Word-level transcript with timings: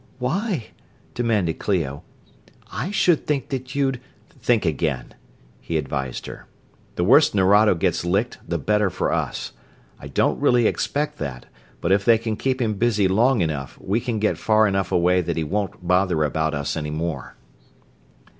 "Why?" 0.17 0.69
demanded 1.13 1.59
Clio. 1.59 2.01
"I 2.71 2.89
should 2.89 3.27
think 3.27 3.49
that 3.49 3.75
you'd...." 3.75 4.01
"Think 4.39 4.65
again," 4.65 5.13
he 5.59 5.77
advised 5.77 6.25
her. 6.25 6.47
"The 6.95 7.03
worse 7.03 7.35
Nerado 7.35 7.75
gets 7.75 8.03
licked 8.03 8.39
the 8.47 8.57
better 8.57 8.89
for 8.89 9.13
us. 9.13 9.53
I 9.99 10.07
don't 10.07 10.41
really 10.41 10.65
expect 10.65 11.19
that, 11.19 11.45
but 11.81 11.91
if 11.91 12.03
they 12.03 12.17
can 12.17 12.35
keep 12.35 12.59
him 12.63 12.79
busy 12.79 13.07
long 13.07 13.41
enough, 13.41 13.77
we 13.79 13.99
can 13.99 14.17
get 14.17 14.39
far 14.39 14.65
enough 14.65 14.91
away 14.91 15.21
so 15.21 15.27
that 15.27 15.37
he 15.37 15.43
won't 15.43 15.85
bother 15.87 16.23
about 16.23 16.55
us 16.55 16.75
any 16.75 16.89
more." 16.89 17.35